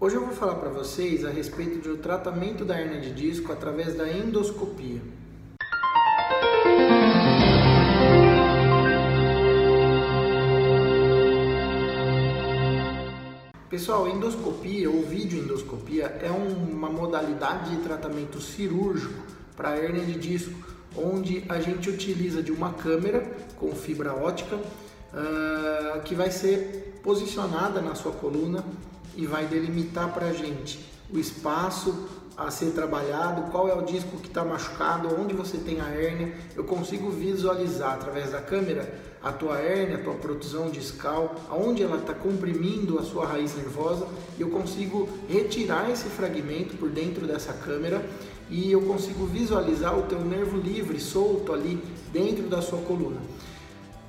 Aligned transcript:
Hoje 0.00 0.14
eu 0.14 0.24
vou 0.24 0.32
falar 0.32 0.54
para 0.54 0.68
vocês 0.68 1.24
a 1.24 1.28
respeito 1.28 1.80
do 1.80 1.96
tratamento 1.96 2.64
da 2.64 2.80
hernia 2.80 3.00
de 3.00 3.12
disco 3.12 3.52
através 3.52 3.96
da 3.96 4.08
endoscopia. 4.08 5.00
Pessoal, 13.68 14.06
endoscopia 14.06 14.88
ou 14.88 15.02
videoendoscopia 15.02 16.04
é 16.22 16.30
uma 16.30 16.88
modalidade 16.88 17.70
de 17.74 17.82
tratamento 17.82 18.40
cirúrgico 18.40 19.20
para 19.56 19.76
hernia 19.76 20.06
de 20.06 20.14
disco, 20.16 20.54
onde 20.96 21.44
a 21.48 21.58
gente 21.58 21.90
utiliza 21.90 22.40
de 22.40 22.52
uma 22.52 22.72
câmera 22.72 23.28
com 23.56 23.74
fibra 23.74 24.14
ótica 24.14 24.54
uh, 24.54 26.00
que 26.04 26.14
vai 26.14 26.30
ser 26.30 27.00
posicionada 27.02 27.80
na 27.80 27.96
sua 27.96 28.12
coluna 28.12 28.64
e 29.16 29.26
vai 29.26 29.46
delimitar 29.46 30.12
para 30.12 30.26
a 30.26 30.32
gente 30.32 30.78
o 31.12 31.18
espaço 31.18 32.08
a 32.38 32.52
ser 32.52 32.70
trabalhado, 32.70 33.50
qual 33.50 33.68
é 33.68 33.74
o 33.74 33.82
disco 33.82 34.16
que 34.18 34.28
está 34.28 34.44
machucado, 34.44 35.08
onde 35.20 35.34
você 35.34 35.58
tem 35.58 35.80
a 35.80 35.88
hérnia. 35.88 36.32
Eu 36.54 36.62
consigo 36.62 37.10
visualizar 37.10 37.94
através 37.94 38.30
da 38.30 38.40
câmera 38.40 38.94
a 39.20 39.32
tua 39.32 39.58
hérnia, 39.58 39.96
a 39.96 40.02
tua 40.02 40.14
protusão 40.14 40.70
discal, 40.70 41.34
aonde 41.50 41.82
ela 41.82 41.96
está 41.96 42.14
comprimindo 42.14 42.96
a 42.96 43.02
sua 43.02 43.26
raiz 43.26 43.56
nervosa. 43.56 44.06
Eu 44.38 44.50
consigo 44.50 45.08
retirar 45.28 45.90
esse 45.90 46.04
fragmento 46.04 46.76
por 46.76 46.90
dentro 46.90 47.26
dessa 47.26 47.52
câmera 47.52 48.08
e 48.48 48.70
eu 48.70 48.82
consigo 48.82 49.26
visualizar 49.26 49.98
o 49.98 50.02
teu 50.02 50.20
nervo 50.20 50.56
livre, 50.58 51.00
solto 51.00 51.52
ali 51.52 51.82
dentro 52.12 52.44
da 52.44 52.62
sua 52.62 52.78
coluna. 52.82 53.20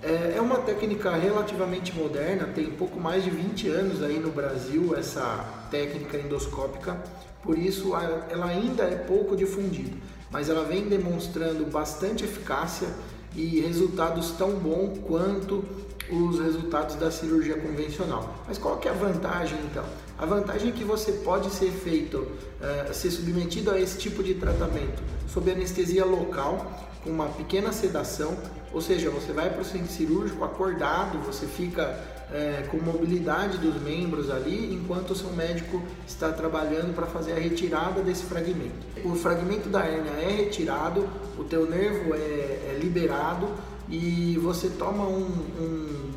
É, 0.02 0.36
é 0.38 0.42
uma 0.42 0.58
técnica 0.60 1.14
relativamente 1.16 1.94
moderna, 1.94 2.46
tem 2.46 2.72
pouco 2.72 3.00
mais 3.00 3.24
de 3.24 3.30
20 3.30 3.68
anos 3.68 4.02
aí 4.02 4.18
no 4.18 4.32
Brasil 4.32 4.96
essa 4.96 5.46
técnica 5.70 6.18
endoscópica, 6.18 6.98
por 7.44 7.58
isso 7.58 7.92
ela 8.30 8.46
ainda 8.46 8.84
é 8.84 8.96
pouco 8.96 9.36
difundida, 9.36 9.98
mas 10.32 10.50
ela 10.50 10.64
vem 10.64 10.88
demonstrando 10.88 11.66
bastante 11.66 12.24
eficácia 12.24 12.88
e 13.36 13.60
resultados 13.60 14.32
tão 14.32 14.52
bons 14.52 15.00
quanto 15.06 15.66
os 16.12 16.40
resultados 16.40 16.96
da 16.96 17.12
cirurgia 17.12 17.58
convencional. 17.58 18.36
Mas 18.48 18.58
qual 18.58 18.78
que 18.78 18.88
é 18.88 18.92
a 18.92 18.94
vantagem 18.94 19.58
então? 19.70 19.86
A 20.18 20.26
vantagem 20.26 20.70
é 20.70 20.72
que 20.72 20.84
você 20.84 21.12
pode 21.12 21.50
ser 21.50 21.72
feito, 21.72 22.18
uh, 22.18 22.94
ser 22.94 23.12
submetido 23.12 23.72
a 23.72 23.80
esse 23.80 23.98
tipo 23.98 24.22
de 24.24 24.34
tratamento 24.34 25.02
sob 25.28 25.52
anestesia 25.52 26.04
local, 26.04 26.90
com 27.04 27.10
uma 27.12 27.28
pequena 27.28 27.72
sedação, 27.72 28.38
ou 28.74 28.82
seja, 28.82 29.10
você 29.10 29.32
vai 29.32 29.50
para 29.50 29.62
o 29.62 29.66
centro 29.66 29.92
cirúrgico 29.92 30.44
acordado, 30.44 31.18
você 31.20 31.46
fica 31.46 31.98
é, 32.32 32.68
com 32.70 32.78
mobilidade 32.78 33.58
dos 33.58 33.82
membros 33.82 34.30
ali, 34.30 34.74
enquanto 34.74 35.12
o 35.12 35.16
seu 35.16 35.32
médico 35.32 35.82
está 36.08 36.32
trabalhando 36.32 36.94
para 36.94 37.08
fazer 37.08 37.34
a 37.34 37.40
retirada 37.40 38.02
desse 38.02 38.24
fragmento. 38.24 38.86
O 39.04 39.16
fragmento 39.16 39.70
da 39.70 39.82
hérnia 39.82 40.12
é 40.12 40.32
retirado, 40.32 41.08
o 41.38 41.44
teu 41.44 41.70
nervo 41.70 42.14
é, 42.14 42.18
é 42.18 42.80
liberado 42.82 43.48
e 43.90 44.38
você 44.42 44.70
toma 44.70 45.06
um, 45.06 45.28
um, 45.60 46.12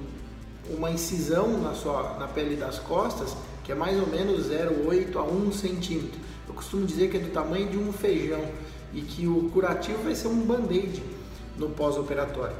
uma 0.76 0.90
incisão 0.90 1.60
na, 1.60 1.74
sua, 1.74 2.16
na 2.18 2.28
pele 2.28 2.56
das 2.56 2.78
costas 2.78 3.34
que 3.64 3.70
é 3.70 3.74
mais 3.74 3.98
ou 4.00 4.06
menos 4.06 4.48
0,8 4.48 5.16
a 5.16 5.22
1 5.22 5.52
centímetro. 5.52 6.20
Eu 6.48 6.54
costumo 6.54 6.84
dizer 6.84 7.10
que 7.10 7.16
é 7.16 7.20
do 7.20 7.30
tamanho 7.30 7.68
de 7.68 7.78
um 7.78 7.92
feijão 7.92 8.44
e 8.92 9.00
que 9.00 9.26
o 9.26 9.48
curativo 9.50 10.02
vai 10.02 10.14
ser 10.14 10.28
um 10.28 10.44
band-aid 10.44 11.02
no 11.56 11.70
pós-operatório. 11.70 12.56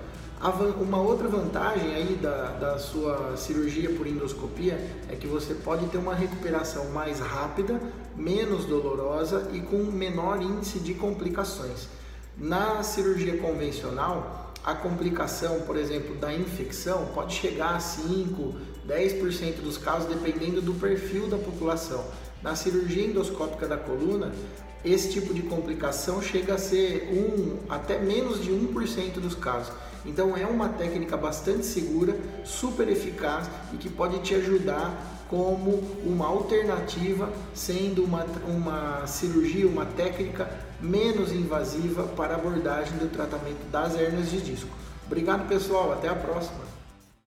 Uma 0.80 1.00
outra 1.00 1.28
vantagem 1.28 1.94
aí 1.94 2.18
da, 2.20 2.46
da 2.52 2.78
sua 2.78 3.36
cirurgia 3.36 3.90
por 3.90 4.06
endoscopia 4.06 4.74
é 5.08 5.14
que 5.14 5.26
você 5.26 5.54
pode 5.54 5.86
ter 5.86 5.98
uma 5.98 6.14
recuperação 6.14 6.90
mais 6.90 7.20
rápida, 7.20 7.80
menos 8.16 8.64
dolorosa 8.64 9.48
e 9.52 9.60
com 9.60 9.76
menor 9.84 10.42
índice 10.42 10.80
de 10.80 10.94
complicações. 10.94 11.88
Na 12.36 12.82
cirurgia 12.82 13.36
convencional, 13.38 14.51
a 14.64 14.74
complicação, 14.74 15.62
por 15.62 15.76
exemplo, 15.76 16.14
da 16.16 16.32
infecção 16.32 17.06
pode 17.14 17.34
chegar 17.34 17.74
a 17.74 17.80
5, 17.80 18.54
10% 18.86 19.60
dos 19.60 19.76
casos, 19.76 20.08
dependendo 20.08 20.62
do 20.62 20.74
perfil 20.74 21.26
da 21.28 21.36
população. 21.36 22.04
Na 22.42 22.56
cirurgia 22.56 23.06
endoscópica 23.06 23.68
da 23.68 23.76
coluna, 23.76 24.32
esse 24.84 25.12
tipo 25.12 25.32
de 25.32 25.42
complicação 25.42 26.20
chega 26.20 26.54
a 26.54 26.58
ser 26.58 27.08
um, 27.12 27.58
até 27.72 28.00
menos 28.00 28.42
de 28.42 28.50
1% 28.50 29.20
dos 29.20 29.34
casos. 29.34 29.72
Então 30.04 30.36
é 30.36 30.44
uma 30.44 30.68
técnica 30.68 31.16
bastante 31.16 31.64
segura, 31.64 32.18
super 32.44 32.88
eficaz 32.88 33.48
e 33.72 33.76
que 33.76 33.88
pode 33.88 34.18
te 34.18 34.34
ajudar 34.34 35.24
como 35.28 35.78
uma 36.04 36.26
alternativa, 36.26 37.32
sendo 37.54 38.04
uma, 38.04 38.26
uma 38.46 39.06
cirurgia, 39.06 39.66
uma 39.66 39.86
técnica 39.86 40.50
menos 40.80 41.32
invasiva 41.32 42.02
para 42.02 42.34
abordagem 42.34 42.98
do 42.98 43.08
tratamento 43.08 43.64
das 43.70 43.94
hernias 43.94 44.30
de 44.30 44.40
disco. 44.40 44.68
Obrigado 45.06 45.48
pessoal, 45.48 45.92
até 45.92 46.08
a 46.08 46.14
próxima! 46.14 46.81